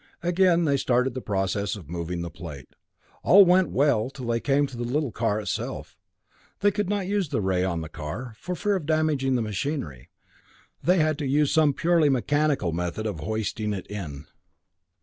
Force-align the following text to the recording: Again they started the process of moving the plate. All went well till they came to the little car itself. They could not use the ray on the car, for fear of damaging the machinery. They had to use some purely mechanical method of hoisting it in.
Again 0.23 0.65
they 0.65 0.77
started 0.77 1.13
the 1.13 1.21
process 1.21 1.75
of 1.75 1.87
moving 1.87 2.23
the 2.23 2.31
plate. 2.31 2.69
All 3.21 3.45
went 3.45 3.69
well 3.69 4.09
till 4.09 4.25
they 4.25 4.39
came 4.39 4.65
to 4.65 4.75
the 4.75 4.83
little 4.83 5.11
car 5.11 5.39
itself. 5.39 5.95
They 6.61 6.71
could 6.71 6.89
not 6.89 7.05
use 7.05 7.29
the 7.29 7.39
ray 7.39 7.63
on 7.63 7.81
the 7.81 7.87
car, 7.87 8.33
for 8.39 8.55
fear 8.55 8.75
of 8.75 8.87
damaging 8.87 9.35
the 9.35 9.43
machinery. 9.43 10.09
They 10.81 10.97
had 10.97 11.19
to 11.19 11.27
use 11.27 11.53
some 11.53 11.73
purely 11.75 12.09
mechanical 12.09 12.71
method 12.71 13.05
of 13.05 13.19
hoisting 13.19 13.73
it 13.75 13.85
in. 13.91 14.25